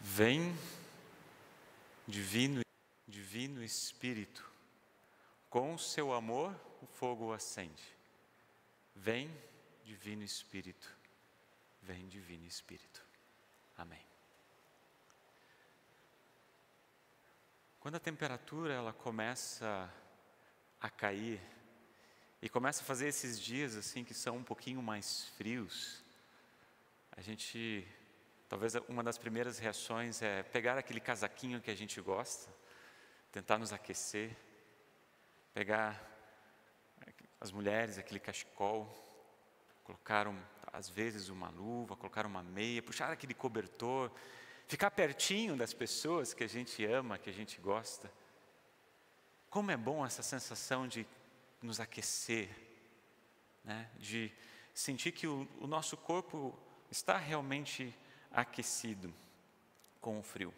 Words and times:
Vem, 0.00 0.56
divino, 2.08 2.62
divino 3.06 3.62
Espírito, 3.62 4.50
com 5.50 5.74
o 5.74 5.78
seu 5.78 6.12
amor 6.14 6.58
o 6.80 6.86
fogo 6.86 7.32
acende. 7.32 7.84
Vem, 8.96 9.30
divino 9.84 10.22
Espírito, 10.22 10.88
vem, 11.82 12.08
divino 12.08 12.46
Espírito. 12.46 13.04
Amém. 13.76 14.04
Quando 17.78 17.96
a 17.96 18.00
temperatura 18.00 18.72
ela 18.72 18.92
começa 18.92 19.92
a 20.80 20.88
cair 20.88 21.40
e 22.40 22.48
começa 22.48 22.82
a 22.82 22.84
fazer 22.84 23.08
esses 23.08 23.38
dias 23.38 23.76
assim 23.76 24.02
que 24.02 24.14
são 24.14 24.38
um 24.38 24.44
pouquinho 24.44 24.82
mais 24.82 25.24
frios, 25.36 26.02
a 27.12 27.20
gente 27.20 27.86
Talvez 28.50 28.74
uma 28.88 29.04
das 29.04 29.16
primeiras 29.16 29.60
reações 29.60 30.22
é 30.22 30.42
pegar 30.42 30.76
aquele 30.76 30.98
casaquinho 30.98 31.60
que 31.60 31.70
a 31.70 31.74
gente 31.74 32.00
gosta, 32.00 32.52
tentar 33.30 33.58
nos 33.58 33.72
aquecer, 33.72 34.36
pegar 35.54 36.04
as 37.40 37.52
mulheres 37.52 37.96
aquele 37.96 38.18
cachecol, 38.18 38.92
colocar 39.84 40.26
um, 40.26 40.36
às 40.72 40.88
vezes 40.88 41.28
uma 41.28 41.48
luva, 41.48 41.94
colocar 41.94 42.26
uma 42.26 42.42
meia, 42.42 42.82
puxar 42.82 43.12
aquele 43.12 43.34
cobertor, 43.34 44.10
ficar 44.66 44.90
pertinho 44.90 45.54
das 45.54 45.72
pessoas 45.72 46.34
que 46.34 46.42
a 46.42 46.48
gente 46.48 46.84
ama, 46.84 47.18
que 47.18 47.30
a 47.30 47.32
gente 47.32 47.60
gosta. 47.60 48.12
Como 49.48 49.70
é 49.70 49.76
bom 49.76 50.04
essa 50.04 50.24
sensação 50.24 50.88
de 50.88 51.06
nos 51.62 51.78
aquecer, 51.78 52.50
né? 53.62 53.88
de 53.96 54.32
sentir 54.74 55.12
que 55.12 55.28
o, 55.28 55.46
o 55.60 55.68
nosso 55.68 55.96
corpo 55.96 56.58
está 56.90 57.16
realmente 57.16 57.96
aquecido 58.30 59.12
com 60.00 60.18
o 60.18 60.22
frio. 60.22 60.54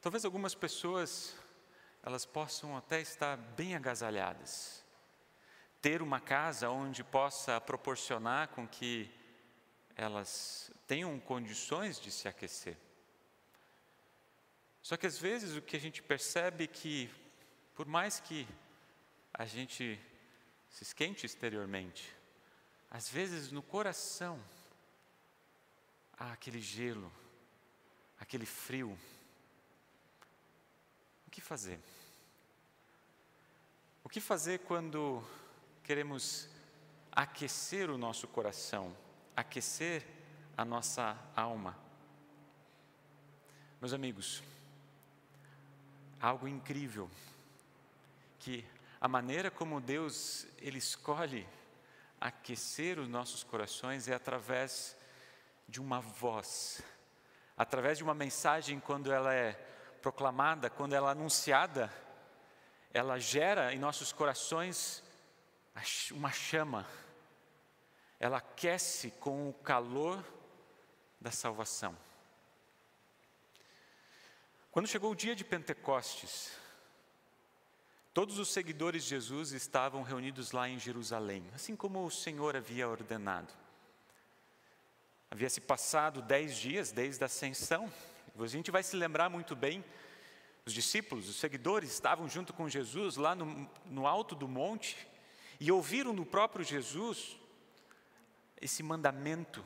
Talvez 0.00 0.24
algumas 0.24 0.54
pessoas 0.54 1.36
elas 2.02 2.26
possam 2.26 2.76
até 2.76 3.00
estar 3.00 3.36
bem 3.36 3.76
agasalhadas, 3.76 4.84
ter 5.80 6.02
uma 6.02 6.20
casa 6.20 6.68
onde 6.68 7.04
possa 7.04 7.60
proporcionar 7.60 8.48
com 8.48 8.66
que 8.66 9.08
elas 9.94 10.70
tenham 10.86 11.18
condições 11.20 12.00
de 12.00 12.10
se 12.10 12.26
aquecer. 12.26 12.76
Só 14.82 14.96
que 14.96 15.06
às 15.06 15.16
vezes 15.16 15.56
o 15.56 15.62
que 15.62 15.76
a 15.76 15.80
gente 15.80 16.02
percebe 16.02 16.64
é 16.64 16.66
que, 16.66 17.08
por 17.74 17.86
mais 17.86 18.18
que 18.18 18.48
a 19.32 19.44
gente 19.44 20.00
se 20.68 20.82
esquente 20.82 21.24
exteriormente, 21.24 22.12
às 22.90 23.08
vezes 23.08 23.52
no 23.52 23.62
coração 23.62 24.42
há 26.22 26.32
aquele 26.32 26.60
gelo, 26.60 27.10
aquele 28.20 28.46
frio. 28.46 28.96
O 31.26 31.30
que 31.30 31.40
fazer? 31.40 31.80
O 34.04 34.08
que 34.08 34.20
fazer 34.20 34.60
quando 34.60 35.24
queremos 35.82 36.48
aquecer 37.10 37.90
o 37.90 37.98
nosso 37.98 38.28
coração, 38.28 38.96
aquecer 39.34 40.06
a 40.56 40.64
nossa 40.64 41.18
alma? 41.34 41.76
Meus 43.80 43.92
amigos, 43.92 44.44
algo 46.20 46.46
incrível 46.46 47.10
que 48.38 48.64
a 49.00 49.08
maneira 49.08 49.50
como 49.50 49.80
Deus 49.80 50.46
ele 50.58 50.78
escolhe 50.78 51.48
aquecer 52.20 53.00
os 53.00 53.08
nossos 53.08 53.42
corações 53.42 54.06
é 54.06 54.14
através 54.14 54.96
de 55.68 55.80
uma 55.80 56.00
voz, 56.00 56.82
através 57.56 57.98
de 57.98 58.04
uma 58.04 58.14
mensagem, 58.14 58.80
quando 58.80 59.12
ela 59.12 59.32
é 59.32 59.52
proclamada, 60.02 60.68
quando 60.68 60.94
ela 60.94 61.08
é 61.08 61.12
anunciada, 61.12 61.92
ela 62.92 63.18
gera 63.18 63.72
em 63.72 63.78
nossos 63.78 64.12
corações 64.12 65.02
uma 66.10 66.30
chama, 66.30 66.86
ela 68.20 68.38
aquece 68.38 69.10
com 69.12 69.48
o 69.48 69.54
calor 69.54 70.22
da 71.20 71.30
salvação. 71.30 71.96
Quando 74.70 74.88
chegou 74.88 75.12
o 75.12 75.16
dia 75.16 75.34
de 75.36 75.44
Pentecostes, 75.44 76.52
todos 78.12 78.38
os 78.38 78.48
seguidores 78.48 79.04
de 79.04 79.10
Jesus 79.10 79.52
estavam 79.52 80.02
reunidos 80.02 80.52
lá 80.52 80.68
em 80.68 80.78
Jerusalém, 80.78 81.44
assim 81.54 81.76
como 81.76 82.04
o 82.04 82.10
Senhor 82.10 82.56
havia 82.56 82.88
ordenado. 82.88 83.61
Havia 85.32 85.48
se 85.48 85.62
passado 85.62 86.20
dez 86.20 86.58
dias 86.58 86.92
desde 86.92 87.24
a 87.24 87.26
ascensão. 87.26 87.90
A 88.38 88.46
gente 88.46 88.70
vai 88.70 88.82
se 88.82 88.94
lembrar 88.94 89.30
muito 89.30 89.56
bem. 89.56 89.82
Os 90.66 90.74
discípulos, 90.74 91.26
os 91.26 91.36
seguidores, 91.36 91.90
estavam 91.90 92.28
junto 92.28 92.52
com 92.52 92.68
Jesus 92.68 93.16
lá 93.16 93.34
no, 93.34 93.66
no 93.86 94.06
alto 94.06 94.34
do 94.34 94.46
monte 94.46 95.08
e 95.58 95.72
ouviram 95.72 96.14
do 96.14 96.26
próprio 96.26 96.62
Jesus 96.62 97.34
esse 98.60 98.82
mandamento: 98.82 99.64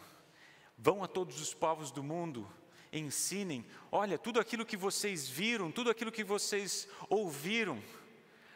vão 0.79 1.03
a 1.03 1.09
todos 1.09 1.41
os 1.41 1.53
povos 1.53 1.91
do 1.91 2.01
mundo, 2.01 2.49
ensinem. 2.93 3.67
Olha, 3.91 4.17
tudo 4.17 4.39
aquilo 4.39 4.65
que 4.65 4.77
vocês 4.77 5.29
viram, 5.29 5.73
tudo 5.73 5.91
aquilo 5.91 6.13
que 6.13 6.23
vocês 6.23 6.87
ouviram, 7.11 7.83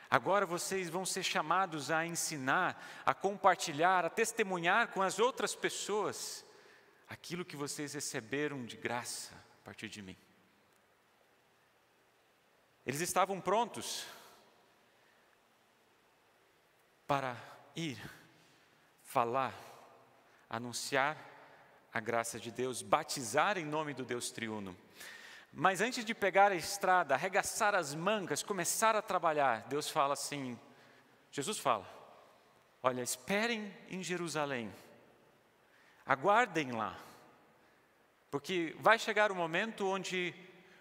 agora 0.09 0.47
vocês 0.47 0.89
vão 0.89 1.05
ser 1.05 1.25
chamados 1.25 1.91
a 1.91 2.07
ensinar, 2.07 3.03
a 3.05 3.13
compartilhar, 3.13 4.05
a 4.05 4.11
testemunhar 4.11 4.93
com 4.93 5.03
as 5.03 5.19
outras 5.19 5.57
pessoas 5.57 6.49
aquilo 7.11 7.45
que 7.45 7.57
vocês 7.57 7.93
receberam 7.93 8.65
de 8.65 8.77
graça 8.77 9.35
a 9.61 9.65
partir 9.65 9.89
de 9.89 10.01
mim. 10.01 10.17
Eles 12.87 13.01
estavam 13.01 13.41
prontos 13.41 14.07
para 17.09 17.37
ir, 17.75 18.01
falar, 19.03 19.53
anunciar 20.49 21.19
a 21.93 21.99
graça 21.99 22.39
de 22.39 22.53
Deus, 22.53 22.81
batizar 22.81 23.59
em 23.59 23.65
nome 23.65 23.93
do 23.93 24.05
Deus 24.05 24.31
triuno. 24.31 24.77
Mas 25.53 25.81
antes 25.81 26.05
de 26.05 26.15
pegar 26.15 26.53
a 26.53 26.57
estrada, 26.57 27.15
arregaçar 27.15 27.75
as 27.75 27.93
mangas, 27.93 28.41
começar 28.45 28.95
a 28.95 29.03
trabalhar, 29.03 29.67
Deus 29.69 29.91
fala 29.91 30.15
assim: 30.15 30.57
Jesus 31.33 31.59
fala, 31.59 31.85
olha, 32.81 33.03
esperem 33.03 33.77
em 33.89 34.01
Jerusalém 34.01 34.73
Aguardem 36.05 36.73
lá, 36.73 36.99
porque 38.31 38.75
vai 38.79 38.99
chegar 38.99 39.31
o 39.31 39.35
momento 39.35 39.87
onde 39.87 40.35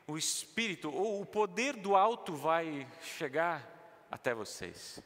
o 0.07 0.17
Espírito 0.17 0.91
ou 0.91 1.21
o 1.21 1.25
poder 1.25 1.75
do 1.75 1.95
alto 1.95 2.35
vai 2.35 2.87
chegar 3.01 3.63
até 4.09 4.33
vocês. 4.33 5.01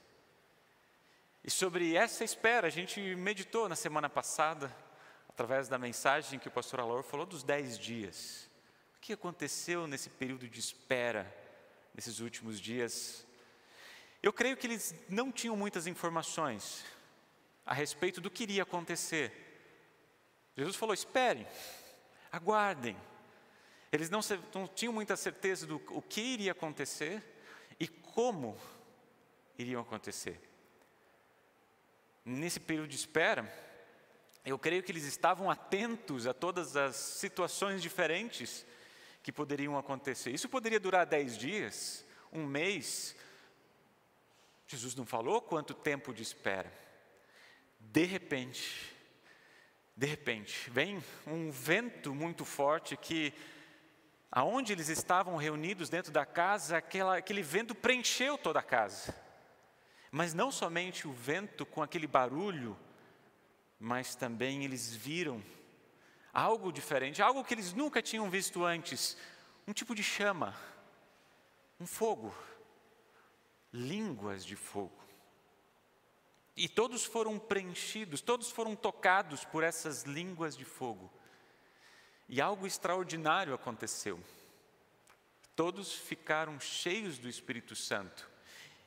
E 1.43 1.51
sobre 1.51 1.95
essa 1.95 2.23
espera, 2.23 2.67
a 2.67 2.69
gente 2.69 3.01
meditou 3.15 3.67
na 3.67 3.75
semana 3.75 4.09
passada, 4.09 4.73
através 5.27 5.67
da 5.67 5.77
mensagem 5.77 6.39
que 6.39 6.47
o 6.47 6.51
pastor 6.51 6.79
Alor 6.79 7.03
falou 7.03 7.25
dos 7.25 7.43
dez 7.43 7.77
dias. 7.77 8.49
O 8.95 9.01
que 9.01 9.11
aconteceu 9.11 9.85
nesse 9.87 10.09
período 10.09 10.47
de 10.47 10.59
espera, 10.59 11.29
nesses 11.93 12.19
últimos 12.19 12.61
dias? 12.61 13.25
Eu 14.21 14.31
creio 14.31 14.55
que 14.55 14.67
eles 14.67 14.95
não 15.09 15.33
tinham 15.33 15.57
muitas 15.57 15.85
informações 15.85 16.85
a 17.65 17.73
respeito 17.73 18.21
do 18.21 18.29
que 18.29 18.43
iria 18.43 18.63
acontecer. 18.63 19.52
Jesus 20.55 20.75
falou: 20.75 20.93
esperem, 20.93 21.47
aguardem. 22.31 22.97
Eles 23.91 24.09
não, 24.09 24.21
não 24.53 24.67
tinham 24.67 24.93
muita 24.93 25.15
certeza 25.15 25.67
do 25.67 25.81
o 25.89 26.01
que 26.01 26.21
iria 26.21 26.51
acontecer 26.51 27.23
e 27.79 27.87
como 27.87 28.57
iriam 29.57 29.81
acontecer. 29.81 30.39
Nesse 32.25 32.59
período 32.59 32.87
de 32.87 32.95
espera, 32.95 33.51
eu 34.45 34.57
creio 34.57 34.83
que 34.83 34.91
eles 34.91 35.03
estavam 35.03 35.49
atentos 35.49 36.27
a 36.27 36.33
todas 36.33 36.75
as 36.75 36.95
situações 36.95 37.81
diferentes 37.81 38.65
que 39.21 39.31
poderiam 39.31 39.77
acontecer. 39.77 40.31
Isso 40.31 40.49
poderia 40.49 40.79
durar 40.79 41.05
dez 41.05 41.37
dias, 41.37 42.05
um 42.31 42.45
mês. 42.45 43.15
Jesus 44.67 44.95
não 44.95 45.05
falou 45.05 45.41
quanto 45.41 45.73
tempo 45.73 46.13
de 46.13 46.23
espera. 46.23 46.71
De 47.79 48.05
repente, 48.05 48.92
de 49.95 50.07
repente, 50.07 50.69
vem 50.71 51.03
um 51.27 51.51
vento 51.51 52.15
muito 52.15 52.43
forte 52.43 52.97
que, 52.97 53.31
aonde 54.31 54.73
eles 54.73 54.89
estavam 54.89 55.35
reunidos 55.35 55.87
dentro 55.87 56.11
da 56.11 56.25
casa, 56.25 56.77
aquela, 56.77 57.17
aquele 57.17 57.43
vento 57.43 57.75
preencheu 57.75 58.37
toda 58.37 58.59
a 58.59 58.63
casa. 58.63 59.15
Mas 60.11 60.33
não 60.33 60.51
somente 60.51 61.07
o 61.07 61.11
vento 61.11 61.65
com 61.65 61.83
aquele 61.83 62.07
barulho, 62.07 62.77
mas 63.79 64.15
também 64.15 64.63
eles 64.63 64.95
viram 64.95 65.43
algo 66.33 66.71
diferente, 66.71 67.21
algo 67.21 67.43
que 67.43 67.53
eles 67.53 67.73
nunca 67.73 68.01
tinham 68.01 68.29
visto 68.29 68.63
antes: 68.63 69.15
um 69.67 69.73
tipo 69.73 69.93
de 69.93 70.03
chama, 70.03 70.55
um 71.79 71.85
fogo, 71.85 72.33
línguas 73.71 74.43
de 74.43 74.55
fogo. 74.55 75.02
E 76.55 76.69
todos 76.69 77.03
foram 77.03 77.39
preenchidos, 77.39 78.21
todos 78.21 78.51
foram 78.51 78.75
tocados 78.75 79.43
por 79.43 79.63
essas 79.63 80.03
línguas 80.03 80.55
de 80.55 80.65
fogo. 80.65 81.11
E 82.29 82.39
algo 82.39 82.67
extraordinário 82.67 83.53
aconteceu. 83.53 84.19
Todos 85.55 85.93
ficaram 85.93 86.59
cheios 86.59 87.17
do 87.17 87.27
Espírito 87.27 87.75
Santo. 87.75 88.29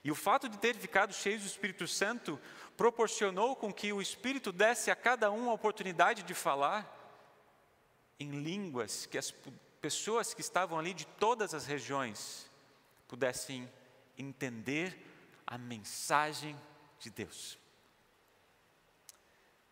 E 0.05 0.11
o 0.11 0.15
fato 0.15 0.49
de 0.49 0.59
ter 0.59 0.77
ficado 0.77 1.13
cheios 1.13 1.43
do 1.43 1.49
Espírito 1.49 1.89
Santo 1.89 2.41
proporcionou 2.77 3.57
com 3.57 3.73
que 3.73 3.93
o 3.93 4.01
Espírito 4.01 4.53
desse 4.53 4.91
a 4.91 4.97
cada 4.97 5.31
um 5.33 5.51
a 5.51 5.55
oportunidade 5.55 6.23
de 6.23 6.35
falar 6.35 6.93
em 8.19 8.31
línguas 8.31 9.07
que 9.07 9.19
as 9.19 9.35
pessoas 9.81 10.33
que 10.33 10.41
estavam 10.41 10.79
ali 10.79 10.95
de 10.95 11.07
todas 11.07 11.55
as 11.55 11.67
regiões 11.67 12.51
pudessem 13.09 13.71
entender 14.17 14.97
a 15.47 15.59
mensagem 15.59 16.57
de 16.99 17.11
Deus. 17.11 17.59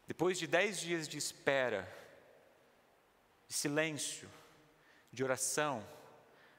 Depois 0.06 0.38
de 0.38 0.47
dez 0.47 0.81
dias 0.81 1.09
de 1.09 1.17
espera, 1.17 1.88
de 3.49 3.55
silêncio, 3.55 4.31
de 5.11 5.25
oração, 5.25 5.87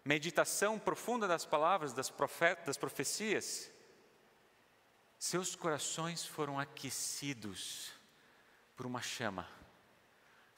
meditação 0.03 0.79
profunda 0.79 1.27
das 1.27 1.45
palavras 1.45 1.93
das, 1.93 2.09
profetas, 2.09 2.65
das 2.65 2.77
profecias, 2.77 3.71
seus 5.19 5.55
corações 5.55 6.25
foram 6.25 6.59
aquecidos 6.59 7.91
por 8.75 8.85
uma 8.85 9.01
chama, 9.01 9.47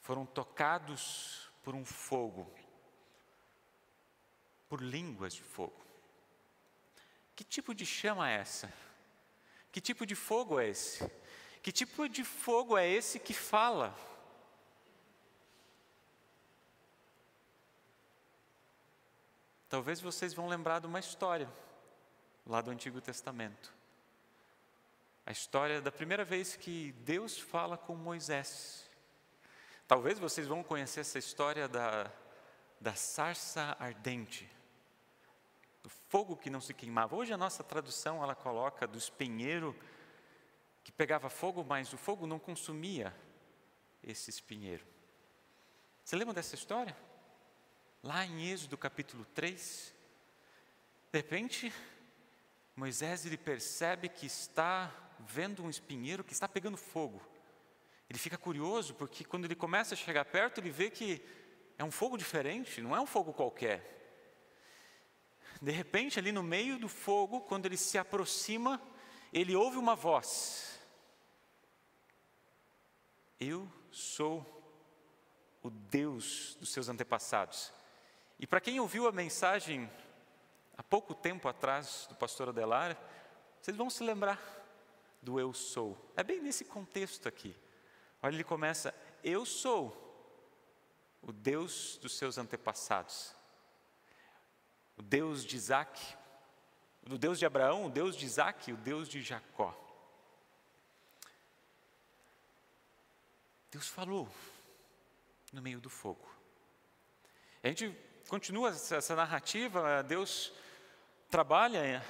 foram 0.02 0.26
tocados 0.26 1.50
por 1.64 1.76
um 1.76 1.86
fogo, 1.86 2.52
por 4.68 4.82
línguas 4.82 5.34
de 5.34 5.44
fogo. 5.44 5.86
Que 7.36 7.44
tipo 7.44 7.74
de 7.74 7.86
chama 7.86 8.30
é 8.30 8.36
essa? 8.36 8.74
Que 9.78 9.82
tipo 9.82 10.08
de 10.08 10.16
fogo 10.16 10.60
é 10.60 10.70
esse? 10.70 11.08
Que 11.62 11.72
tipo 11.72 12.10
de 12.10 12.24
fogo 12.24 12.76
é 12.76 12.90
esse 12.90 13.20
que 13.20 13.32
fala? 13.32 13.96
Talvez 19.70 20.02
vocês 20.02 20.34
vão 20.34 20.48
lembrar 20.48 20.80
de 20.80 20.88
uma 20.88 21.00
história 21.00 21.48
lá 22.44 22.60
do 22.60 22.72
Antigo 22.72 23.00
Testamento. 23.00 23.72
A 25.24 25.32
história 25.32 25.80
da 25.80 25.92
primeira 25.92 26.26
vez 26.26 26.56
que 26.56 26.92
Deus 27.06 27.38
fala 27.38 27.78
com 27.78 27.94
Moisés. 27.96 28.90
Talvez 29.88 30.18
vocês 30.18 30.48
vão 30.48 30.64
conhecer 30.64 31.02
essa 31.02 31.20
história 31.20 31.68
da, 31.68 32.12
da 32.82 32.96
sarça 32.96 33.78
ardente, 33.80 34.50
do 35.88 35.92
fogo 36.10 36.36
que 36.36 36.50
não 36.50 36.60
se 36.60 36.74
queimava. 36.74 37.16
Hoje 37.16 37.32
a 37.32 37.38
nossa 37.38 37.64
tradução 37.64 38.22
ela 38.22 38.36
coloca 38.36 38.86
do 38.86 38.98
espinheiro 38.98 39.74
que 40.84 40.92
pegava 40.92 41.30
fogo, 41.30 41.64
mas 41.64 41.94
o 41.94 41.98
fogo 41.98 42.28
não 42.28 42.38
consumia 42.38 43.16
esse 44.04 44.30
espinheiro. 44.30 44.86
Você 46.04 46.18
lembra 46.18 46.34
dessa 46.34 46.56
história? 46.56 46.94
Lá 48.04 48.26
em 48.26 48.52
Êxodo 48.52 48.78
capítulo 48.78 49.24
3, 49.34 49.96
de 51.14 51.20
repente, 51.20 51.74
Moisés 52.76 53.26
ele 53.26 53.38
percebe 53.38 54.10
que 54.10 54.26
está 54.26 54.94
vendo 55.22 55.64
um 55.64 55.70
espinheiro 55.70 56.22
que 56.22 56.34
está 56.34 56.50
pegando 56.50 56.76
fogo. 56.76 57.22
Ele 58.10 58.20
fica 58.20 58.38
curioso 58.38 58.94
porque 58.94 59.24
quando 59.24 59.46
ele 59.46 59.56
começa 59.56 59.94
a 59.94 59.98
chegar 59.98 60.26
perto, 60.26 60.60
ele 60.60 60.70
vê 60.70 60.90
que 60.90 61.24
é 61.78 61.84
um 61.86 61.92
fogo 61.92 62.18
diferente, 62.18 62.82
não 62.82 62.94
é 62.94 63.00
um 63.00 63.06
fogo 63.06 63.32
qualquer. 63.32 63.97
De 65.62 65.72
repente, 65.72 66.20
ali 66.20 66.32
no 66.32 66.44
meio 66.44 66.78
do 66.78 66.88
fogo, 66.88 67.42
quando 67.42 67.66
ele 67.66 67.78
se 67.78 67.98
aproxima, 67.98 68.82
ele 69.34 69.56
ouve 69.56 69.78
uma 69.78 69.96
voz: 69.96 70.80
Eu 73.40 73.72
sou 73.92 74.46
o 75.64 75.70
Deus 75.70 76.56
dos 76.60 76.70
seus 76.72 76.90
antepassados. 76.90 77.74
E 78.40 78.46
para 78.46 78.62
quem 78.62 78.80
ouviu 78.80 79.08
a 79.08 79.12
mensagem 79.12 79.90
há 80.78 80.84
pouco 80.84 81.16
tempo 81.16 81.48
atrás 81.48 82.06
do 82.08 82.16
pastor 82.16 82.50
Adelar, 82.50 82.98
vocês 83.60 83.76
vão 83.76 83.90
se 83.90 84.04
lembrar 84.04 84.40
do 85.22 85.40
eu 85.40 85.54
sou. 85.54 85.98
É 86.16 86.24
bem 86.24 86.42
nesse 86.42 86.64
contexto 86.64 87.28
aqui. 87.28 87.56
Olha, 88.22 88.36
ele 88.36 88.44
começa: 88.44 88.94
Eu 89.24 89.46
sou 89.46 90.06
o 91.22 91.32
Deus 91.32 91.98
dos 91.98 92.18
seus 92.18 92.38
antepassados, 92.38 93.36
o 94.98 95.02
Deus 95.02 95.46
de 95.46 95.56
Isaac, 95.56 96.18
o 97.10 97.18
Deus 97.18 97.40
de 97.40 97.46
Abraão, 97.46 97.86
o 97.86 97.90
Deus 97.90 98.16
de 98.16 98.26
Isaac, 98.26 98.72
o 98.74 98.78
Deus 98.78 99.08
de 99.08 99.22
Jacó. 99.22 99.76
Deus 103.72 103.88
falou 103.88 104.28
no 105.54 105.62
meio 105.62 105.80
do 105.80 105.90
fogo. 105.90 106.28
A 107.64 107.68
gente 107.68 107.96
continua 108.28 108.70
essa 108.70 109.16
narrativa, 109.16 110.04
Deus 110.04 110.52
trabalha 111.30 112.04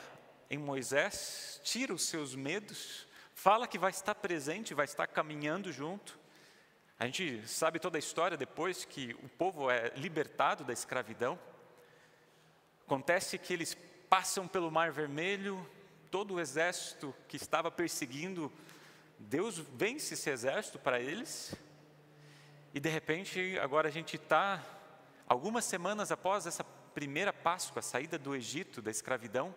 em 0.50 0.57
Moisés, 0.57 1.60
tira 1.63 1.94
os 1.94 2.04
seus 2.04 2.36
medos, 2.36 3.07
fala 3.34 3.68
que 3.68 3.78
vai 3.78 3.92
estar 3.92 4.16
presente, 4.16 4.74
vai 4.74 4.86
estar 4.86 5.07
caminhando 5.07 5.72
junto. 5.72 6.18
A 7.00 7.06
gente 7.06 7.48
sabe 7.48 7.80
toda 7.80 7.98
a 7.98 8.00
história 8.00 8.38
depois 8.38 8.86
que 8.86 9.16
o 9.22 9.30
povo 9.30 9.69
é 9.69 9.89
libertado 9.95 10.63
da 10.63 10.74
escravidão. 10.74 11.38
Acontece 12.88 13.38
que 13.38 13.51
eles 13.51 13.78
passam 14.10 14.48
pelo 14.48 14.72
Mar 14.72 14.94
Vermelho, 14.94 15.69
todo 16.10 16.36
o 16.36 16.39
exército 16.39 17.13
que 17.28 17.36
estava 17.36 17.69
perseguindo, 17.69 18.50
Deus 19.19 19.57
vence 19.57 20.13
esse 20.13 20.30
exército 20.30 20.80
para 20.80 20.98
eles. 20.98 21.54
E 22.74 22.80
de 22.80 22.88
repente, 22.88 23.60
agora 23.60 23.89
a 23.89 23.92
gente 23.92 24.16
está, 24.16 24.63
algumas 25.28 25.66
semanas 25.66 26.13
após 26.13 26.48
essa 26.48 26.63
primeira 26.63 27.34
Páscoa, 27.34 27.81
a 27.81 27.84
saída 27.84 28.18
do 28.18 28.34
Egito, 28.34 28.81
da 28.81 28.89
escravidão, 28.89 29.54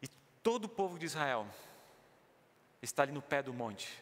e 0.00 0.06
todo 0.40 0.66
o 0.66 0.68
povo 0.68 1.00
de 1.00 1.06
Israel 1.06 1.48
está 2.80 3.02
ali 3.02 3.10
no 3.10 3.20
pé 3.20 3.42
do 3.42 3.52
monte. 3.52 3.92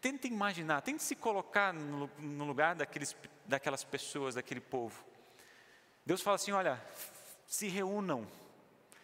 Tente 0.00 0.26
imaginar, 0.26 0.80
tente 0.80 1.04
se 1.04 1.14
colocar 1.14 1.72
no, 1.72 2.10
no 2.18 2.44
lugar 2.44 2.74
daqueles, 2.74 3.14
daquelas 3.46 3.84
pessoas, 3.84 4.34
daquele 4.34 4.60
povo. 4.60 5.08
Deus 6.04 6.20
fala 6.20 6.36
assim: 6.36 6.52
olha, 6.52 6.82
se 7.46 7.68
reúnam, 7.68 8.26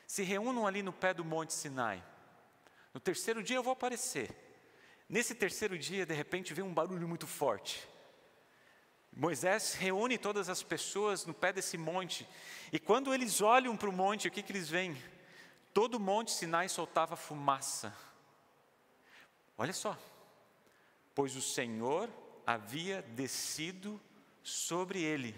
se 0.07 0.23
reúnam 0.23 0.67
ali 0.67 0.83
no 0.83 0.93
pé 0.93 1.13
do 1.13 1.25
monte 1.25 1.53
Sinai. 1.53 2.03
No 2.95 3.01
terceiro 3.01 3.43
dia 3.43 3.57
eu 3.57 3.63
vou 3.63 3.73
aparecer. 3.73 4.35
Nesse 5.09 5.35
terceiro 5.35 5.79
dia, 5.79 6.05
de 6.05 6.15
repente, 6.15 6.55
vem 6.55 6.65
um 6.65 6.75
barulho 6.75 7.07
muito 7.07 7.27
forte. 7.27 7.87
Moisés 9.17 9.73
reúne 9.73 10.19
todas 10.19 10.49
as 10.49 10.63
pessoas 10.63 11.25
no 11.25 11.33
pé 11.33 11.53
desse 11.53 11.79
monte, 11.79 12.29
e 12.71 12.79
quando 12.79 13.15
eles 13.15 13.41
olham 13.41 13.75
para 13.75 13.89
o 13.89 13.93
monte, 13.93 14.29
o 14.29 14.31
que, 14.31 14.43
que 14.43 14.53
eles 14.53 14.69
veem? 14.69 15.01
Todo 15.73 15.95
o 15.95 16.01
monte 16.01 16.33
Sinai 16.33 16.69
soltava 16.69 17.17
fumaça. 17.17 17.97
Olha 19.57 19.73
só, 19.73 19.99
pois 21.15 21.35
o 21.35 21.41
Senhor 21.41 22.11
havia 22.47 23.01
descido 23.01 23.99
sobre 24.43 25.03
ele, 25.03 25.35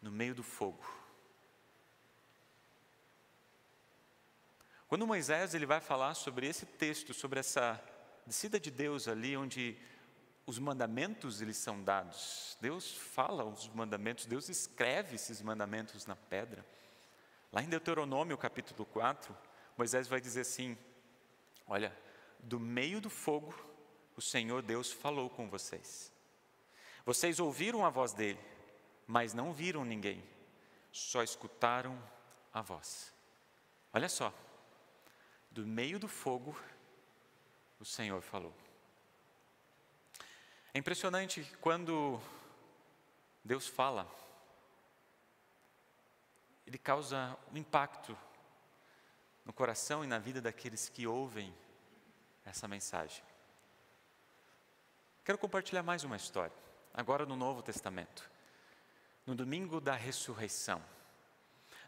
no 0.00 0.10
meio 0.10 0.34
do 0.34 0.42
fogo. 0.42 0.84
Quando 4.88 5.06
Moisés 5.06 5.54
ele 5.54 5.66
vai 5.66 5.80
falar 5.80 6.14
sobre 6.14 6.46
esse 6.46 6.64
texto, 6.64 7.12
sobre 7.12 7.40
essa 7.40 7.82
descida 8.24 8.58
de 8.60 8.70
Deus 8.70 9.08
ali, 9.08 9.36
onde 9.36 9.76
os 10.46 10.60
mandamentos 10.60 11.42
eles 11.42 11.56
são 11.56 11.82
dados. 11.82 12.56
Deus 12.60 12.94
fala 12.94 13.44
os 13.44 13.68
mandamentos, 13.68 14.26
Deus 14.26 14.48
escreve 14.48 15.16
esses 15.16 15.42
mandamentos 15.42 16.06
na 16.06 16.14
pedra. 16.14 16.64
Lá 17.52 17.62
em 17.62 17.68
Deuteronômio 17.68 18.38
capítulo 18.38 18.86
4, 18.86 19.36
Moisés 19.76 20.06
vai 20.06 20.20
dizer 20.20 20.42
assim: 20.42 20.78
Olha, 21.66 21.96
do 22.38 22.60
meio 22.60 23.00
do 23.00 23.10
fogo, 23.10 23.54
o 24.16 24.22
Senhor 24.22 24.62
Deus 24.62 24.92
falou 24.92 25.28
com 25.28 25.48
vocês. 25.48 26.12
Vocês 27.04 27.40
ouviram 27.40 27.84
a 27.84 27.90
voz 27.90 28.12
dele, 28.12 28.38
mas 29.06 29.32
não 29.32 29.52
viram 29.52 29.84
ninguém, 29.84 30.22
só 30.90 31.22
escutaram 31.22 31.96
a 32.52 32.60
voz. 32.60 33.12
Olha 33.92 34.08
só, 34.08 34.32
do 35.50 35.66
meio 35.66 35.98
do 35.98 36.08
fogo, 36.08 36.58
o 37.78 37.84
Senhor 37.84 38.20
falou. 38.20 38.54
É 40.74 40.78
impressionante 40.78 41.42
quando 41.60 42.20
Deus 43.44 43.66
fala, 43.66 44.10
Ele 46.66 46.76
causa 46.76 47.38
um 47.52 47.56
impacto 47.56 48.18
no 49.44 49.52
coração 49.52 50.02
e 50.02 50.06
na 50.06 50.18
vida 50.18 50.40
daqueles 50.40 50.88
que 50.88 51.06
ouvem 51.06 51.54
essa 52.44 52.66
mensagem. 52.66 53.22
Quero 55.24 55.38
compartilhar 55.38 55.82
mais 55.82 56.04
uma 56.04 56.16
história, 56.16 56.54
agora 56.92 57.24
no 57.24 57.36
Novo 57.36 57.62
Testamento, 57.62 58.28
no 59.26 59.34
domingo 59.34 59.80
da 59.80 59.94
ressurreição. 59.94 60.82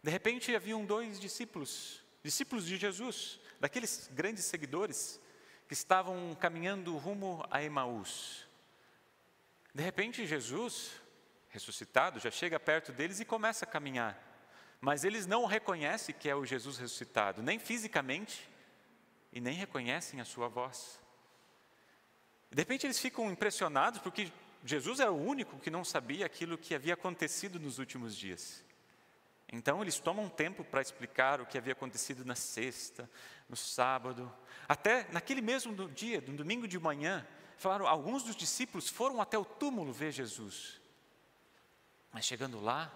De 0.02 0.10
repente 0.10 0.54
haviam 0.54 0.84
dois 0.84 1.18
discípulos, 1.20 2.02
discípulos 2.22 2.66
de 2.66 2.76
Jesus, 2.76 3.40
daqueles 3.60 4.10
grandes 4.12 4.44
seguidores 4.44 5.20
que 5.66 5.74
estavam 5.74 6.36
caminhando 6.40 6.96
rumo 6.96 7.46
a 7.50 7.62
Emaús. 7.62 8.46
De 9.74 9.82
repente, 9.82 10.26
Jesus, 10.26 10.92
ressuscitado, 11.50 12.18
já 12.18 12.30
chega 12.30 12.58
perto 12.58 12.90
deles 12.90 13.20
e 13.20 13.24
começa 13.24 13.64
a 13.64 13.68
caminhar. 13.68 14.18
Mas 14.80 15.04
eles 15.04 15.26
não 15.26 15.44
reconhecem 15.44 16.14
que 16.14 16.28
é 16.28 16.34
o 16.34 16.44
Jesus 16.44 16.78
ressuscitado, 16.78 17.42
nem 17.42 17.58
fisicamente, 17.58 18.48
e 19.32 19.40
nem 19.40 19.54
reconhecem 19.54 20.20
a 20.20 20.24
sua 20.24 20.48
voz. 20.48 21.00
De 22.50 22.56
repente 22.56 22.86
eles 22.86 22.98
ficam 22.98 23.30
impressionados 23.30 24.00
porque 24.00 24.32
Jesus 24.64 25.00
era 25.00 25.12
o 25.12 25.22
único 25.22 25.58
que 25.58 25.70
não 25.70 25.84
sabia 25.84 26.26
aquilo 26.26 26.58
que 26.58 26.74
havia 26.74 26.94
acontecido 26.94 27.60
nos 27.60 27.78
últimos 27.78 28.16
dias. 28.16 28.64
Então 29.50 29.80
eles 29.80 29.98
tomam 29.98 30.28
tempo 30.28 30.62
para 30.62 30.82
explicar 30.82 31.40
o 31.40 31.46
que 31.46 31.56
havia 31.56 31.72
acontecido 31.72 32.24
na 32.24 32.34
sexta, 32.34 33.08
no 33.48 33.56
sábado, 33.56 34.30
até 34.68 35.10
naquele 35.10 35.40
mesmo 35.40 35.88
dia, 35.88 36.20
no 36.20 36.36
domingo 36.36 36.68
de 36.68 36.78
manhã, 36.78 37.26
falaram, 37.56 37.86
alguns 37.86 38.22
dos 38.22 38.36
discípulos 38.36 38.88
foram 38.88 39.22
até 39.22 39.38
o 39.38 39.44
túmulo 39.44 39.92
ver 39.92 40.12
Jesus. 40.12 40.80
Mas 42.12 42.26
chegando 42.26 42.60
lá, 42.60 42.92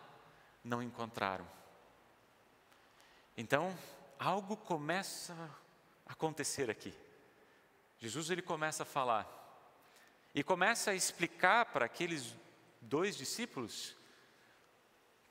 não 0.62 0.83
encontraram. 0.83 1.49
Então, 3.37 3.76
algo 4.19 4.57
começa 4.57 5.33
a 6.07 6.12
acontecer 6.12 6.71
aqui. 6.71 6.95
Jesus 7.99 8.31
ele 8.31 8.42
começa 8.42 8.83
a 8.83 8.87
falar 8.87 9.42
e 10.35 10.43
começa 10.43 10.91
a 10.91 10.95
explicar 10.95 11.67
para 11.67 11.85
aqueles 11.85 12.35
dois 12.81 13.17
discípulos 13.17 13.97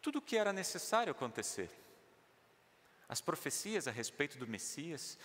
tudo 0.01 0.19
o 0.19 0.21
que 0.21 0.37
era 0.37 0.51
necessário 0.51 1.11
acontecer. 1.11 1.69
As 3.07 3.21
profecias 3.21 3.87
a 3.87 3.91
respeito 3.91 4.37
do 4.37 4.47
Messias. 4.47 5.17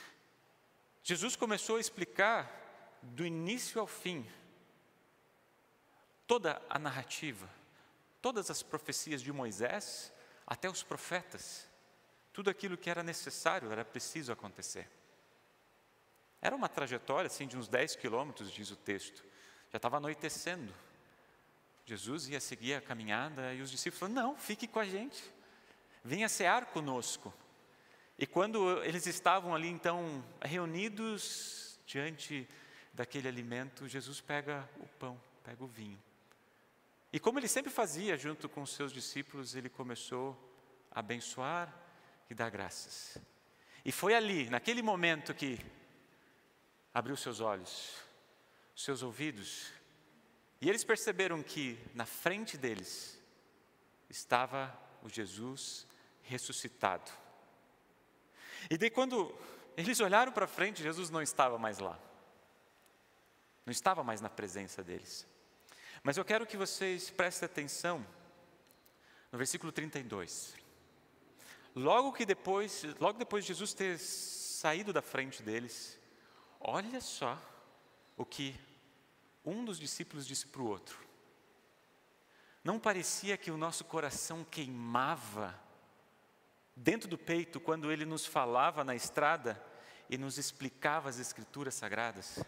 Jesus 1.02 1.36
começou 1.36 1.76
a 1.76 1.80
explicar 1.80 2.98
do 3.02 3.24
início 3.24 3.80
ao 3.80 3.86
fim 3.86 4.26
toda 6.26 6.60
a 6.68 6.78
narrativa, 6.78 7.48
todas 8.20 8.50
as 8.50 8.62
profecias 8.62 9.22
de 9.22 9.32
Moisés 9.32 10.12
até 10.46 10.68
os 10.68 10.82
profetas. 10.82 11.68
Tudo 12.32 12.50
aquilo 12.50 12.76
que 12.76 12.90
era 12.90 13.02
necessário, 13.02 13.70
era 13.70 13.84
preciso 13.84 14.32
acontecer. 14.32 14.90
Era 16.42 16.54
uma 16.54 16.68
trajetória 16.68 17.28
assim 17.28 17.46
de 17.46 17.56
uns 17.56 17.68
10 17.68 17.96
quilômetros, 17.96 18.50
diz 18.50 18.70
o 18.70 18.76
texto. 18.76 19.24
Já 19.76 19.78
estava 19.78 19.98
anoitecendo. 19.98 20.72
Jesus 21.84 22.30
ia 22.30 22.40
seguir 22.40 22.72
a 22.72 22.80
caminhada 22.80 23.52
e 23.52 23.60
os 23.60 23.70
discípulos 23.70 23.98
falaram: 24.00 24.30
Não, 24.30 24.38
fique 24.38 24.66
com 24.66 24.78
a 24.78 24.86
gente, 24.86 25.22
venha 26.02 26.30
cear 26.30 26.64
conosco. 26.64 27.30
E 28.18 28.26
quando 28.26 28.82
eles 28.84 29.06
estavam 29.06 29.54
ali 29.54 29.68
então 29.68 30.24
reunidos 30.40 31.78
diante 31.86 32.48
daquele 32.94 33.28
alimento, 33.28 33.86
Jesus 33.86 34.18
pega 34.18 34.66
o 34.80 34.88
pão, 34.98 35.20
pega 35.44 35.62
o 35.62 35.66
vinho. 35.66 36.02
E 37.12 37.20
como 37.20 37.38
ele 37.38 37.46
sempre 37.46 37.70
fazia 37.70 38.16
junto 38.16 38.48
com 38.48 38.62
os 38.62 38.70
seus 38.70 38.90
discípulos, 38.90 39.54
ele 39.54 39.68
começou 39.68 40.34
a 40.90 41.00
abençoar 41.00 41.70
e 42.30 42.34
dar 42.34 42.48
graças. 42.48 43.18
E 43.84 43.92
foi 43.92 44.14
ali, 44.14 44.48
naquele 44.48 44.80
momento, 44.80 45.34
que 45.34 45.60
abriu 46.94 47.14
seus 47.14 47.40
olhos, 47.40 48.05
seus 48.76 49.02
ouvidos 49.02 49.72
e 50.60 50.68
eles 50.68 50.84
perceberam 50.84 51.42
que 51.42 51.78
na 51.94 52.06
frente 52.06 52.56
deles 52.56 53.20
estava 54.08 54.76
o 55.02 55.08
Jesus 55.08 55.86
ressuscitado. 56.22 57.10
E 58.70 58.76
daí, 58.76 58.90
quando 58.90 59.34
eles 59.76 60.00
olharam 60.00 60.32
para 60.32 60.46
frente, 60.46 60.82
Jesus 60.82 61.10
não 61.10 61.22
estava 61.22 61.58
mais 61.58 61.78
lá. 61.78 61.98
Não 63.64 63.70
estava 63.70 64.02
mais 64.02 64.20
na 64.20 64.30
presença 64.30 64.82
deles. 64.82 65.26
Mas 66.02 66.16
eu 66.16 66.24
quero 66.24 66.46
que 66.46 66.56
vocês 66.56 67.10
prestem 67.10 67.46
atenção 67.46 68.06
no 69.30 69.38
versículo 69.38 69.72
32. 69.72 70.54
Logo 71.74 72.12
que 72.12 72.24
depois, 72.24 72.82
logo 72.98 73.18
depois 73.18 73.44
de 73.44 73.48
Jesus 73.48 73.74
ter 73.74 73.98
saído 73.98 74.92
da 74.92 75.02
frente 75.02 75.42
deles, 75.42 75.98
olha 76.58 77.00
só 77.00 77.38
o 78.16 78.24
que 78.24 78.58
um 79.44 79.64
dos 79.64 79.78
discípulos 79.78 80.26
disse 80.26 80.46
para 80.46 80.62
o 80.62 80.66
outro: 80.66 80.98
Não 82.64 82.78
parecia 82.78 83.36
que 83.36 83.50
o 83.50 83.56
nosso 83.56 83.84
coração 83.84 84.44
queimava 84.44 85.58
dentro 86.74 87.08
do 87.08 87.18
peito 87.18 87.60
quando 87.60 87.92
ele 87.92 88.04
nos 88.04 88.26
falava 88.26 88.82
na 88.82 88.94
estrada 88.94 89.62
e 90.08 90.16
nos 90.16 90.38
explicava 90.38 91.08
as 91.08 91.18
Escrituras 91.18 91.74
sagradas? 91.74 92.38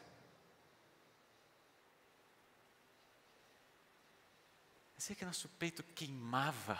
Parecia 4.92 5.14
que 5.14 5.24
nosso 5.24 5.48
peito 5.50 5.82
queimava 5.94 6.78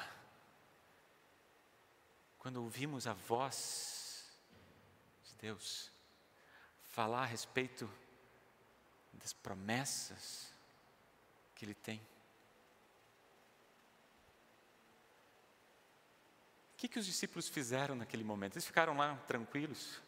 quando 2.37 2.63
ouvimos 2.63 3.07
a 3.07 3.13
voz 3.13 4.29
de 5.25 5.35
Deus 5.35 5.93
falar 6.83 7.23
a 7.23 7.27
respeito 7.27 7.89
das 9.19 9.33
promessas 9.33 10.53
que 11.55 11.65
Ele 11.65 11.75
tem. 11.75 11.99
O 16.73 16.77
que, 16.79 16.89
que 16.89 16.99
os 16.99 17.07
discípulos 17.07 17.49
fizeram 17.49 17.97
naquele 17.97 18.23
momento? 18.23 18.55
Eles 18.55 18.65
ficaram 18.65 18.97
lá 18.97 19.17
tranquilos? 19.27 20.01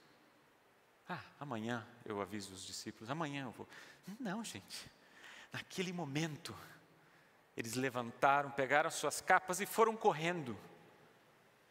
Ah, 1.09 1.23
amanhã 1.41 1.87
eu 2.05 2.21
aviso 2.21 2.55
os 2.55 2.65
discípulos, 2.65 3.11
amanhã 3.11 3.45
eu 3.45 3.51
vou. 3.51 3.69
Não, 4.21 4.45
gente. 4.45 4.89
Naquele 5.53 5.93
momento, 5.93 6.57
eles 7.57 7.75
levantaram, 7.75 8.51
pegaram 8.53 8.89
suas 8.91 9.21
capas 9.21 9.61
e 9.61 9.67
foram 9.67 9.97
correndo 9.97 10.57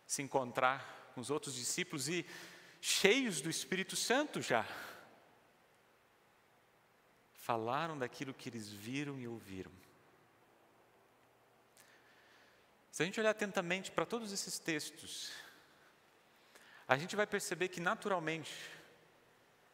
se 0.05 0.21
encontrar 0.21 1.11
com 1.15 1.21
os 1.21 1.29
outros 1.29 1.55
discípulos 1.55 2.09
e 2.09 2.25
cheios 2.81 3.39
do 3.39 3.49
Espírito 3.49 3.95
Santo 3.95 4.41
já 4.41 4.65
falaram 7.49 7.97
daquilo 7.97 8.31
que 8.31 8.47
eles 8.47 8.69
viram 8.69 9.17
e 9.17 9.27
ouviram. 9.27 9.71
Se 12.91 13.01
a 13.01 13.05
gente 13.07 13.19
olhar 13.19 13.31
atentamente 13.31 13.89
para 13.89 14.05
todos 14.05 14.31
esses 14.31 14.59
textos, 14.59 15.31
a 16.87 16.95
gente 16.95 17.15
vai 17.15 17.25
perceber 17.25 17.69
que 17.69 17.79
naturalmente 17.79 18.53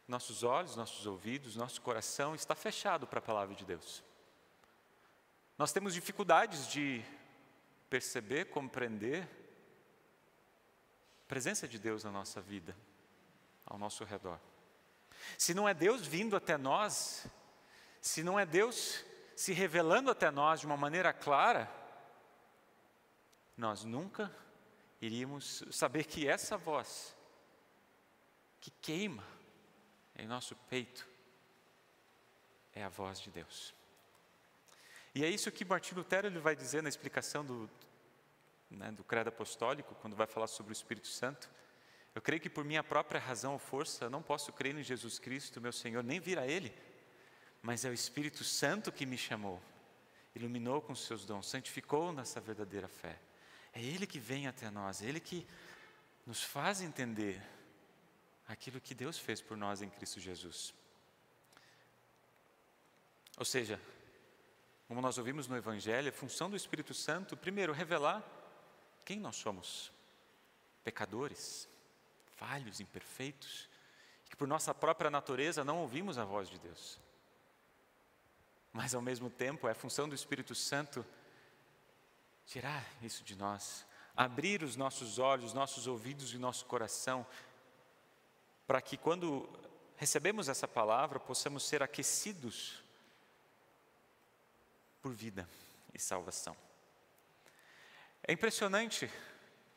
nossos 0.08 0.42
olhos, 0.42 0.74
nossos 0.74 1.04
ouvidos, 1.04 1.54
nosso 1.54 1.82
coração 1.82 2.34
está 2.34 2.54
fechado 2.54 3.06
para 3.06 3.18
a 3.18 3.22
palavra 3.22 3.54
de 3.54 3.66
Deus. 3.66 4.02
Nós 5.58 5.70
temos 5.70 5.92
dificuldades 5.92 6.68
de 6.68 7.04
perceber, 7.90 8.46
compreender 8.46 9.24
a 11.24 11.28
presença 11.28 11.68
de 11.68 11.78
Deus 11.78 12.04
na 12.04 12.10
nossa 12.10 12.40
vida, 12.40 12.74
ao 13.66 13.76
nosso 13.76 14.02
redor. 14.02 14.40
Se 15.36 15.52
não 15.52 15.68
é 15.68 15.74
Deus 15.74 16.06
vindo 16.06 16.36
até 16.36 16.56
nós, 16.56 17.28
se 18.00 18.22
não 18.22 18.38
é 18.38 18.46
Deus 18.46 19.04
se 19.36 19.52
revelando 19.52 20.10
até 20.10 20.30
nós 20.30 20.60
de 20.60 20.66
uma 20.66 20.76
maneira 20.76 21.12
clara, 21.12 21.70
nós 23.56 23.84
nunca 23.84 24.34
iríamos 25.00 25.62
saber 25.70 26.04
que 26.04 26.26
essa 26.26 26.56
voz 26.56 27.14
que 28.60 28.70
queima 28.70 29.22
em 30.16 30.26
nosso 30.26 30.56
peito 30.70 31.06
é 32.72 32.82
a 32.82 32.88
voz 32.88 33.20
de 33.20 33.30
Deus. 33.30 33.74
E 35.14 35.24
é 35.24 35.28
isso 35.28 35.52
que 35.52 35.64
Martinho 35.64 35.98
Lutero 35.98 36.26
ele 36.26 36.38
vai 36.38 36.56
dizer 36.56 36.82
na 36.82 36.88
explicação 36.88 37.44
do, 37.44 37.70
né, 38.70 38.90
do 38.92 39.04
credo 39.04 39.28
apostólico, 39.28 39.94
quando 39.96 40.16
vai 40.16 40.26
falar 40.26 40.46
sobre 40.46 40.72
o 40.72 40.74
Espírito 40.74 41.08
Santo. 41.08 41.50
Eu 42.14 42.22
creio 42.22 42.40
que 42.40 42.50
por 42.50 42.64
minha 42.64 42.82
própria 42.82 43.20
razão 43.20 43.52
ou 43.52 43.58
força, 43.58 44.10
não 44.10 44.22
posso 44.22 44.52
crer 44.52 44.74
em 44.74 44.82
Jesus 44.82 45.18
Cristo, 45.18 45.60
meu 45.60 45.72
Senhor, 45.72 46.02
nem 46.02 46.20
vir 46.20 46.38
a 46.38 46.46
Ele 46.46 46.74
mas 47.62 47.84
é 47.84 47.90
o 47.90 47.92
Espírito 47.92 48.44
Santo 48.44 48.92
que 48.92 49.04
me 49.04 49.18
chamou, 49.18 49.60
iluminou 50.34 50.80
com 50.80 50.94
seus 50.94 51.24
dons, 51.24 51.48
santificou 51.48 52.12
nessa 52.12 52.40
verdadeira 52.40 52.88
fé. 52.88 53.18
É 53.72 53.82
Ele 53.82 54.06
que 54.06 54.18
vem 54.18 54.46
até 54.46 54.70
nós, 54.70 55.02
é 55.02 55.06
Ele 55.06 55.20
que 55.20 55.46
nos 56.24 56.42
faz 56.42 56.80
entender 56.80 57.42
aquilo 58.46 58.80
que 58.80 58.94
Deus 58.94 59.18
fez 59.18 59.40
por 59.40 59.56
nós 59.56 59.82
em 59.82 59.90
Cristo 59.90 60.20
Jesus. 60.20 60.72
Ou 63.36 63.44
seja, 63.44 63.80
como 64.88 65.00
nós 65.00 65.18
ouvimos 65.18 65.48
no 65.48 65.56
Evangelho, 65.56 66.08
a 66.08 66.12
função 66.12 66.48
do 66.48 66.56
Espírito 66.56 66.94
Santo, 66.94 67.36
primeiro, 67.36 67.72
revelar 67.72 68.24
quem 69.04 69.18
nós 69.18 69.36
somos: 69.36 69.92
pecadores, 70.84 71.68
falhos, 72.36 72.80
imperfeitos, 72.80 73.68
que 74.28 74.36
por 74.36 74.46
nossa 74.46 74.74
própria 74.74 75.10
natureza 75.10 75.64
não 75.64 75.78
ouvimos 75.78 76.16
a 76.18 76.24
voz 76.24 76.48
de 76.48 76.58
Deus 76.58 77.04
mas 78.76 78.94
ao 78.94 79.00
mesmo 79.00 79.30
tempo 79.30 79.66
é 79.66 79.72
função 79.72 80.06
do 80.06 80.14
Espírito 80.14 80.54
Santo 80.54 81.02
tirar 82.44 82.86
isso 83.00 83.24
de 83.24 83.34
nós, 83.34 83.86
abrir 84.14 84.62
os 84.62 84.76
nossos 84.76 85.18
olhos, 85.18 85.54
nossos 85.54 85.86
ouvidos 85.86 86.34
e 86.34 86.36
nosso 86.36 86.66
coração, 86.66 87.26
para 88.66 88.82
que 88.82 88.98
quando 88.98 89.48
recebemos 89.96 90.46
essa 90.46 90.68
palavra 90.68 91.18
possamos 91.18 91.66
ser 91.66 91.82
aquecidos 91.82 92.84
por 95.00 95.10
vida 95.10 95.48
e 95.94 95.98
salvação. 95.98 96.54
É 98.22 98.30
impressionante 98.30 99.10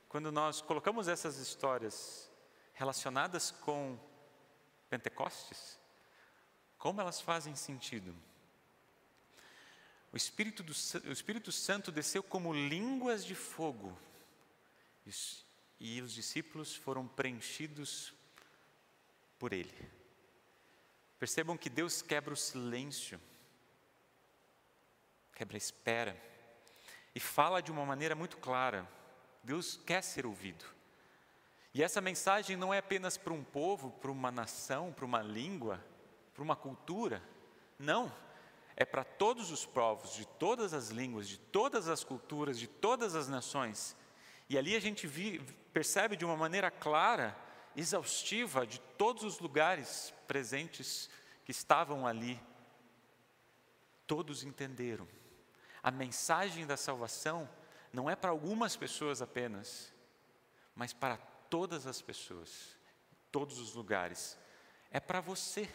quando 0.10 0.30
nós 0.30 0.60
colocamos 0.62 1.08
essas 1.08 1.38
histórias 1.38 2.30
relacionadas 2.74 3.50
com 3.50 3.98
Pentecostes, 4.90 5.80
como 6.78 7.00
elas 7.00 7.22
fazem 7.22 7.56
sentido. 7.56 8.14
O 10.12 10.18
Espírito, 10.18 10.64
do, 10.64 10.72
o 11.08 11.12
Espírito 11.12 11.52
Santo 11.52 11.92
desceu 11.92 12.24
como 12.24 12.54
línguas 12.54 13.24
de 13.24 13.36
fogo 13.36 13.98
e 15.80 16.02
os 16.02 16.12
discípulos 16.12 16.76
foram 16.76 17.08
preenchidos 17.08 18.14
por 19.38 19.54
ele. 19.54 19.74
Percebam 21.18 21.58
que 21.58 21.70
Deus 21.70 22.02
quebra 22.02 22.34
o 22.34 22.38
silêncio, 22.38 23.20
quebra 25.34 25.56
a 25.56 25.58
espera 25.58 26.30
e 27.14 27.20
fala 27.20 27.62
de 27.62 27.72
uma 27.72 27.86
maneira 27.86 28.16
muito 28.16 28.38
clara. 28.38 28.88
Deus 29.44 29.80
quer 29.86 30.02
ser 30.04 30.26
ouvido. 30.26 30.66
E 31.74 31.84
essa 31.84 32.02
mensagem 32.02 32.58
não 32.58 32.74
é 32.74 32.80
apenas 32.80 33.18
para 33.18 33.34
um 33.34 33.44
povo, 33.44 33.92
para 33.92 34.12
uma 34.12 34.32
nação, 34.32 34.92
para 34.92 35.06
uma 35.06 35.22
língua, 35.22 35.84
para 36.34 36.44
uma 36.44 36.56
cultura. 36.56 37.22
Não. 37.78 38.12
É 38.80 38.86
para 38.86 39.04
todos 39.04 39.52
os 39.52 39.66
povos, 39.66 40.14
de 40.14 40.26
todas 40.26 40.74
as 40.74 40.88
línguas, 40.88 41.28
de 41.28 41.38
todas 41.38 41.90
as 41.90 42.02
culturas, 42.02 42.58
de 42.58 42.66
todas 42.66 43.14
as 43.14 43.28
nações. 43.28 43.94
E 44.50 44.58
ali 44.58 44.74
a 44.74 44.80
gente 44.80 45.06
vi, 45.06 45.42
percebe 45.74 46.16
de 46.16 46.24
uma 46.24 46.38
maneira 46.38 46.72
clara, 46.72 47.38
exaustiva, 47.76 48.66
de 48.66 48.80
todos 48.98 49.24
os 49.24 49.40
lugares 49.40 50.14
presentes 50.26 51.10
que 51.44 51.52
estavam 51.52 52.08
ali. 52.08 52.42
Todos 54.08 54.46
entenderam. 54.46 55.06
A 55.84 55.92
mensagem 55.92 56.66
da 56.66 56.78
salvação 56.78 57.50
não 57.92 58.10
é 58.10 58.16
para 58.16 58.32
algumas 58.32 58.78
pessoas 58.78 59.22
apenas, 59.22 59.94
mas 60.74 60.94
para 60.94 61.18
todas 61.50 61.86
as 61.86 62.02
pessoas, 62.02 62.78
todos 63.30 63.60
os 63.60 63.74
lugares. 63.74 64.40
É 64.90 65.02
para 65.02 65.20
você, 65.20 65.70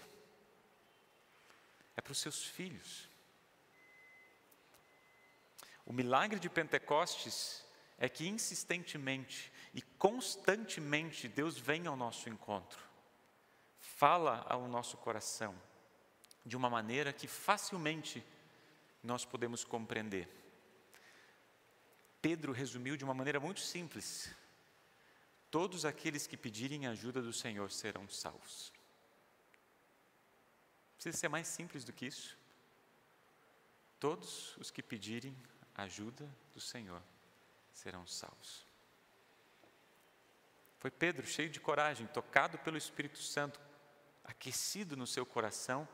é 1.97 2.01
para 2.01 2.13
os 2.13 2.19
seus 2.19 2.45
filhos. 2.45 3.09
O 5.87 5.93
milagre 5.93 6.39
de 6.39 6.49
Pentecostes 6.49 7.65
é 7.99 8.09
que 8.09 8.27
insistentemente 8.27 9.53
e 9.73 9.83
constantemente 9.83 11.29
Deus 11.29 11.59
vem 11.59 11.87
ao 11.87 11.97
nosso 11.97 12.29
encontro, 12.29 12.81
fala 13.81 14.45
ao 14.49 14.67
nosso 14.69 14.97
coração, 14.97 15.55
de 16.45 16.57
uma 16.57 16.71
maneira 16.71 17.13
que 17.13 17.27
facilmente 17.27 18.25
nós 19.03 19.25
podemos 19.25 19.65
compreender. 19.65 20.29
Pedro 22.21 22.53
resumiu 22.53 22.97
de 22.97 23.05
uma 23.05 23.15
maneira 23.15 23.39
muito 23.39 23.61
simples: 23.61 24.35
todos 25.51 25.85
aqueles 25.85 26.27
que 26.27 26.37
pedirem 26.37 26.87
ajuda 26.87 27.21
do 27.21 27.33
Senhor 27.33 27.71
serão 27.71 28.09
salvos. 28.09 28.73
Precisa 31.05 31.21
ser 31.21 31.29
mais 31.29 31.47
simples 31.47 31.85
do 31.85 31.93
que 31.93 32.07
isso? 32.07 32.35
Todos 34.01 34.57
os 34.57 34.71
que 34.71 34.83
pedirem 34.83 35.37
ajuda 35.75 36.27
do 36.55 36.61
Senhor 36.63 37.03
serão 37.75 38.07
salvos. 38.07 38.67
Foi 40.79 40.91
Pedro, 40.91 41.27
cheio 41.27 41.51
de 41.51 41.61
coragem, 41.61 42.07
tocado 42.07 42.57
pelo 42.61 42.79
Espírito 42.79 43.19
Santo, 43.19 43.61
aquecido 44.25 44.97
no 44.97 45.07
seu 45.07 45.27
coração, 45.27 45.87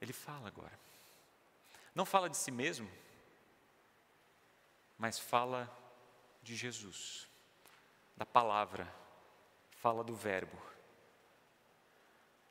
ele 0.00 0.12
fala 0.12 0.48
agora. 0.48 0.76
Não 1.94 2.04
fala 2.04 2.28
de 2.28 2.36
si 2.36 2.50
mesmo, 2.50 2.90
mas 4.98 5.16
fala 5.16 5.72
de 6.42 6.56
Jesus, 6.56 7.28
da 8.16 8.26
palavra, 8.26 8.92
fala 9.70 10.02
do 10.02 10.16
Verbo. 10.16 10.67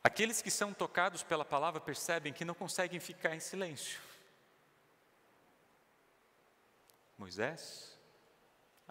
Aqueles 0.07 0.41
que 0.41 0.49
são 0.49 0.73
tocados 0.73 1.21
pela 1.21 1.43
palavra 1.43 1.81
percebem 1.81 2.31
que 2.31 2.45
não 2.45 2.53
conseguem 2.53 2.97
ficar 2.97 3.35
em 3.35 3.41
silêncio. 3.41 3.99
Moisés, 7.17 7.93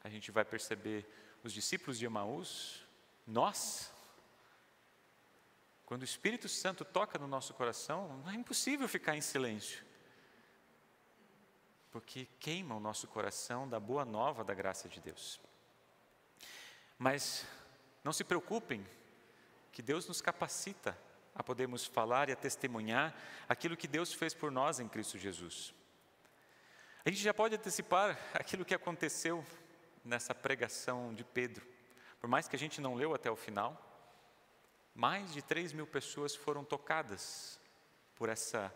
a 0.04 0.10
gente 0.10 0.30
vai 0.30 0.44
perceber 0.44 1.06
os 1.42 1.54
discípulos 1.54 1.98
de 1.98 2.04
Emaús, 2.04 2.86
nós, 3.26 3.90
quando 5.86 6.02
o 6.02 6.04
Espírito 6.04 6.50
Santo 6.50 6.84
toca 6.84 7.18
no 7.18 7.26
nosso 7.26 7.54
coração, 7.54 8.18
não 8.18 8.30
é 8.30 8.34
impossível 8.34 8.86
ficar 8.86 9.16
em 9.16 9.22
silêncio, 9.22 9.82
porque 11.90 12.28
queima 12.38 12.74
o 12.74 12.80
nosso 12.80 13.08
coração 13.08 13.66
da 13.66 13.80
boa 13.80 14.04
nova 14.04 14.44
da 14.44 14.52
graça 14.52 14.86
de 14.86 15.00
Deus. 15.00 15.40
Mas 16.98 17.46
não 18.04 18.12
se 18.12 18.22
preocupem, 18.22 18.86
que 19.72 19.80
Deus 19.82 20.06
nos 20.06 20.22
capacita 20.22 21.05
a 21.36 21.42
podermos 21.42 21.86
falar 21.86 22.28
e 22.28 22.32
a 22.32 22.36
testemunhar 22.36 23.14
aquilo 23.48 23.76
que 23.76 23.86
Deus 23.86 24.12
fez 24.12 24.34
por 24.34 24.50
nós 24.50 24.80
em 24.80 24.88
Cristo 24.88 25.18
Jesus. 25.18 25.74
A 27.04 27.10
gente 27.10 27.22
já 27.22 27.32
pode 27.32 27.54
antecipar 27.54 28.18
aquilo 28.34 28.64
que 28.64 28.74
aconteceu 28.74 29.44
nessa 30.04 30.34
pregação 30.34 31.14
de 31.14 31.24
Pedro. 31.24 31.66
Por 32.20 32.28
mais 32.28 32.48
que 32.48 32.56
a 32.56 32.58
gente 32.58 32.80
não 32.80 32.94
leu 32.94 33.14
até 33.14 33.30
o 33.30 33.36
final, 33.36 33.80
mais 34.94 35.32
de 35.32 35.42
3 35.42 35.72
mil 35.72 35.86
pessoas 35.86 36.34
foram 36.34 36.64
tocadas 36.64 37.60
por, 38.16 38.28
essa, 38.28 38.74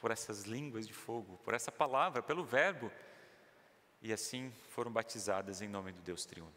por 0.00 0.10
essas 0.10 0.44
línguas 0.44 0.86
de 0.86 0.94
fogo, 0.94 1.38
por 1.44 1.54
essa 1.54 1.70
palavra, 1.70 2.22
pelo 2.22 2.42
Verbo, 2.42 2.90
e 4.00 4.12
assim 4.12 4.52
foram 4.70 4.90
batizadas 4.90 5.60
em 5.60 5.68
nome 5.68 5.92
do 5.92 6.00
Deus 6.00 6.24
triuno. 6.24 6.52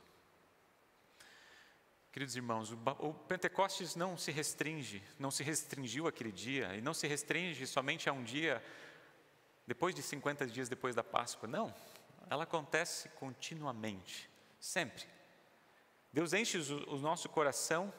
Queridos 2.11 2.35
irmãos, 2.35 2.71
o 2.99 3.13
Pentecostes 3.13 3.95
não 3.95 4.17
se 4.17 4.31
restringe, 4.31 5.01
não 5.17 5.31
se 5.31 5.43
restringiu 5.43 6.07
aquele 6.07 6.31
dia, 6.31 6.75
e 6.75 6.81
não 6.81 6.93
se 6.93 7.07
restringe 7.07 7.65
somente 7.65 8.09
a 8.09 8.13
um 8.13 8.21
dia 8.21 8.61
depois 9.65 9.95
de 9.95 10.03
50 10.03 10.45
dias 10.47 10.67
depois 10.67 10.93
da 10.93 11.05
Páscoa. 11.05 11.47
Não, 11.47 11.73
ela 12.29 12.43
acontece 12.43 13.07
continuamente, 13.09 14.29
sempre. 14.59 15.05
Deus 16.11 16.33
enche 16.33 16.57
o 16.57 16.97
nosso 16.97 17.29
coração 17.29 17.93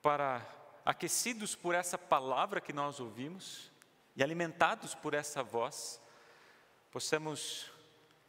para, 0.00 0.46
aquecidos 0.82 1.54
por 1.54 1.74
essa 1.74 1.98
palavra 1.98 2.62
que 2.62 2.72
nós 2.72 2.98
ouvimos 2.98 3.70
e 4.16 4.22
alimentados 4.22 4.94
por 4.94 5.12
essa 5.12 5.42
voz, 5.42 6.00
possamos 6.90 7.70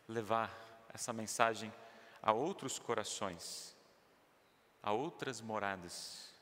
levar 0.10 0.54
essa 0.94 1.14
mensagem 1.14 1.74
a 2.22 2.34
outros 2.34 2.78
corações, 2.78 3.76
a 4.90 4.92
outras 4.92 5.40
moradas. 5.40 6.34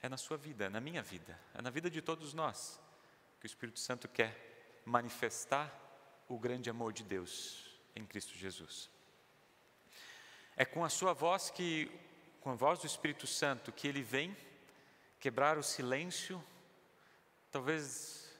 É 0.00 0.08
na 0.08 0.16
sua 0.16 0.36
vida, 0.36 0.66
é 0.66 0.68
na 0.68 0.80
minha 0.80 1.02
vida, 1.02 1.36
é 1.52 1.60
na 1.60 1.68
vida 1.68 1.90
de 1.90 2.00
todos 2.00 2.32
nós 2.32 2.80
que 3.40 3.46
o 3.46 3.48
Espírito 3.48 3.80
Santo 3.80 4.08
quer 4.08 4.80
manifestar 4.84 5.68
o 6.28 6.38
grande 6.38 6.70
amor 6.70 6.92
de 6.92 7.02
Deus 7.02 7.76
em 7.96 8.06
Cristo 8.06 8.34
Jesus. 8.38 8.88
É 10.56 10.64
com 10.64 10.84
a 10.84 10.88
sua 10.88 11.12
voz 11.12 11.50
que, 11.50 11.90
com 12.40 12.50
a 12.50 12.54
voz 12.54 12.78
do 12.78 12.86
Espírito 12.86 13.26
Santo, 13.26 13.72
que 13.72 13.88
ele 13.88 14.02
vem 14.02 14.36
quebrar 15.18 15.58
o 15.58 15.62
silêncio, 15.62 16.42
talvez 17.50 18.30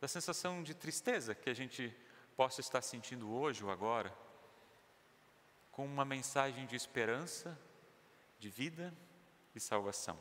da 0.00 0.08
sensação 0.08 0.64
de 0.64 0.74
tristeza 0.74 1.32
que 1.32 1.48
a 1.48 1.54
gente 1.54 1.96
possa 2.36 2.60
estar 2.60 2.82
sentindo 2.82 3.30
hoje 3.30 3.62
ou 3.62 3.70
agora, 3.70 4.12
com 5.70 5.84
uma 5.84 6.04
mensagem 6.04 6.66
de 6.66 6.74
esperança, 6.74 7.56
de 8.40 8.48
vida 8.48 8.92
e 9.54 9.60
salvação. 9.60 10.18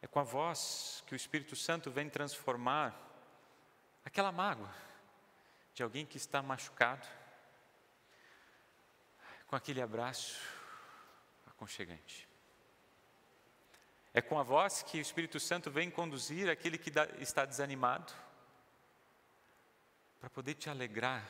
É 0.00 0.06
com 0.06 0.20
a 0.20 0.22
voz 0.22 1.02
que 1.06 1.14
o 1.14 1.16
Espírito 1.16 1.56
Santo 1.56 1.90
vem 1.90 2.08
transformar 2.08 2.94
aquela 4.04 4.30
mágoa 4.30 4.72
de 5.74 5.82
alguém 5.82 6.04
que 6.04 6.18
está 6.18 6.42
machucado, 6.42 7.06
com 9.46 9.56
aquele 9.56 9.80
abraço 9.80 10.40
aconchegante. 11.46 12.28
É 14.12 14.20
com 14.20 14.38
a 14.38 14.42
voz 14.42 14.82
que 14.82 14.98
o 14.98 15.00
Espírito 15.00 15.40
Santo 15.40 15.70
vem 15.70 15.90
conduzir 15.90 16.50
aquele 16.50 16.76
que 16.76 16.92
está 17.18 17.44
desanimado, 17.44 18.12
para 20.20 20.28
poder 20.28 20.54
te 20.54 20.68
alegrar 20.68 21.24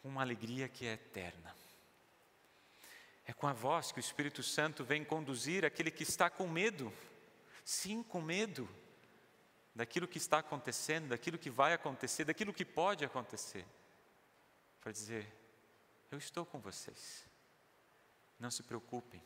com 0.00 0.08
uma 0.08 0.22
alegria 0.22 0.68
que 0.68 0.86
é 0.86 0.92
eterna. 0.92 1.61
É 3.24 3.32
com 3.32 3.46
a 3.46 3.52
voz 3.52 3.92
que 3.92 3.98
o 3.98 4.00
Espírito 4.00 4.42
Santo 4.42 4.84
vem 4.84 5.04
conduzir 5.04 5.64
aquele 5.64 5.90
que 5.90 6.02
está 6.02 6.28
com 6.28 6.48
medo, 6.48 6.92
sim, 7.64 8.02
com 8.02 8.20
medo, 8.20 8.68
daquilo 9.74 10.08
que 10.08 10.18
está 10.18 10.38
acontecendo, 10.38 11.08
daquilo 11.08 11.38
que 11.38 11.50
vai 11.50 11.72
acontecer, 11.72 12.24
daquilo 12.24 12.52
que 12.52 12.64
pode 12.64 13.04
acontecer, 13.04 13.64
para 14.80 14.92
dizer: 14.92 15.26
Eu 16.10 16.18
estou 16.18 16.44
com 16.44 16.58
vocês, 16.58 17.24
não 18.38 18.50
se 18.50 18.62
preocupem. 18.62 19.22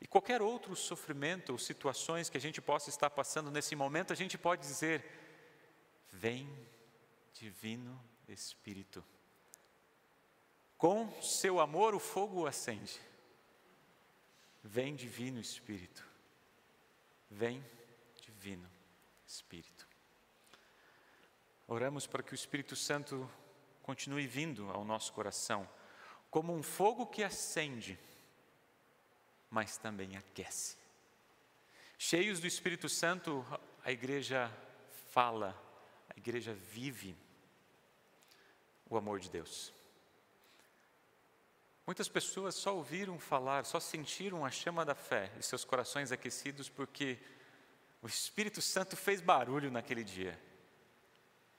E 0.00 0.06
qualquer 0.06 0.42
outro 0.42 0.74
sofrimento 0.74 1.52
ou 1.52 1.58
situações 1.58 2.28
que 2.28 2.36
a 2.36 2.40
gente 2.40 2.60
possa 2.60 2.90
estar 2.90 3.08
passando 3.08 3.50
nesse 3.50 3.74
momento, 3.74 4.12
a 4.12 4.16
gente 4.16 4.36
pode 4.36 4.62
dizer: 4.62 5.04
Vem, 6.10 6.48
Divino 7.32 7.98
Espírito. 8.28 9.02
Com 10.82 11.08
seu 11.22 11.60
amor 11.60 11.94
o 11.94 12.00
fogo 12.00 12.44
acende. 12.44 13.00
Vem, 14.64 14.96
Divino 14.96 15.38
Espírito. 15.38 16.04
Vem, 17.30 17.64
Divino 18.20 18.68
Espírito. 19.24 19.86
Oramos 21.68 22.08
para 22.08 22.20
que 22.24 22.32
o 22.32 22.34
Espírito 22.34 22.74
Santo 22.74 23.30
continue 23.80 24.26
vindo 24.26 24.68
ao 24.70 24.84
nosso 24.84 25.12
coração, 25.12 25.70
como 26.28 26.52
um 26.52 26.64
fogo 26.64 27.06
que 27.06 27.22
acende, 27.22 27.96
mas 29.48 29.76
também 29.76 30.16
aquece. 30.16 30.76
Cheios 31.96 32.40
do 32.40 32.48
Espírito 32.48 32.88
Santo, 32.88 33.46
a 33.84 33.92
igreja 33.92 34.50
fala, 35.12 35.56
a 36.12 36.18
igreja 36.18 36.52
vive 36.52 37.16
o 38.90 38.96
amor 38.96 39.20
de 39.20 39.30
Deus. 39.30 39.72
Muitas 41.84 42.08
pessoas 42.08 42.54
só 42.54 42.76
ouviram 42.76 43.18
falar, 43.18 43.64
só 43.64 43.80
sentiram 43.80 44.44
a 44.44 44.50
chama 44.50 44.84
da 44.84 44.94
fé 44.94 45.32
e 45.38 45.42
seus 45.42 45.64
corações 45.64 46.12
aquecidos 46.12 46.68
porque 46.68 47.18
o 48.00 48.06
Espírito 48.06 48.62
Santo 48.62 48.96
fez 48.96 49.20
barulho 49.20 49.70
naquele 49.70 50.04
dia. 50.04 50.38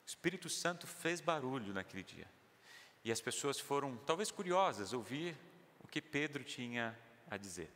O 0.06 0.08
Espírito 0.08 0.50
Santo 0.50 0.88
fez 0.88 1.22
barulho 1.22 1.74
naquele 1.74 2.04
dia. 2.04 2.30
E 3.04 3.12
as 3.12 3.20
pessoas 3.20 3.60
foram, 3.60 3.98
talvez 3.98 4.32
curiosas, 4.32 4.94
ouvir 4.94 5.38
o 5.80 5.88
que 5.88 6.02
Pedro 6.02 6.44
tinha 6.44 6.98
a 7.30 7.38
dizer. 7.38 7.70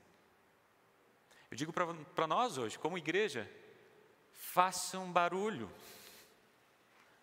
Eu 1.51 1.57
digo 1.57 1.73
para 1.73 2.27
nós 2.27 2.57
hoje, 2.57 2.79
como 2.79 2.97
igreja, 2.97 3.49
façam 4.31 5.12
barulho. 5.12 5.69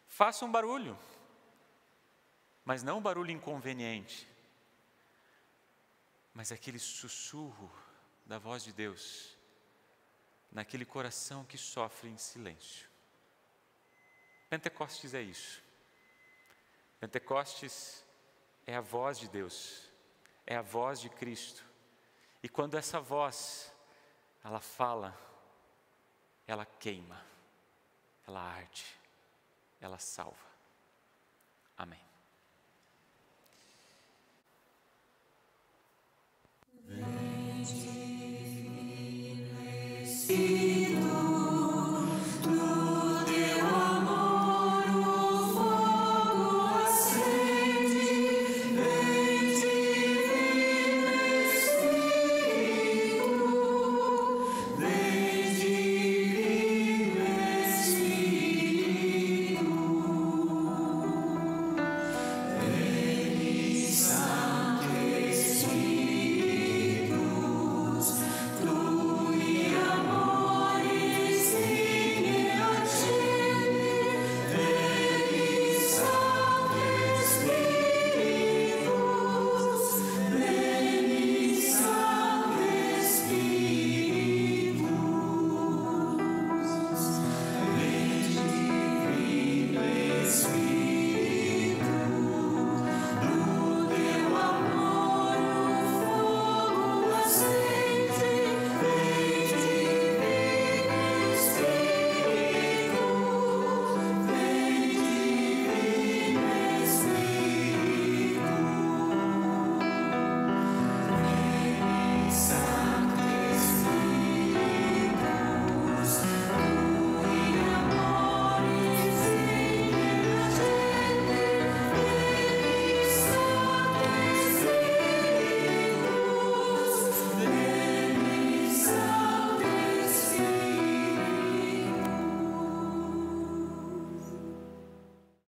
Façam 0.06 0.50
barulho. 0.50 0.98
Mas 2.64 2.82
não 2.82 2.98
um 2.98 3.02
barulho 3.02 3.30
inconveniente, 3.30 4.26
mas 6.34 6.50
aquele 6.50 6.78
sussurro 6.78 7.72
da 8.26 8.38
voz 8.38 8.64
de 8.64 8.72
Deus 8.72 9.38
naquele 10.50 10.84
coração 10.84 11.44
que 11.44 11.58
sofre 11.58 12.08
em 12.08 12.16
silêncio. 12.16 12.88
Pentecostes 14.48 15.14
é 15.14 15.22
isso. 15.22 15.62
Pentecostes 17.00 18.04
é 18.66 18.76
a 18.76 18.80
voz 18.80 19.18
de 19.18 19.28
Deus, 19.28 19.90
é 20.46 20.56
a 20.56 20.62
voz 20.62 21.00
de 21.00 21.10
Cristo. 21.10 21.64
E 22.42 22.48
quando 22.48 22.76
essa 22.76 23.00
voz, 23.00 23.72
ela 24.44 24.60
fala, 24.60 25.18
ela 26.46 26.64
queima, 26.64 27.20
ela 28.26 28.40
arde, 28.40 28.84
ela 29.80 29.98
salva. 29.98 30.46
Amém. 31.76 32.13
Vem, 40.26 40.93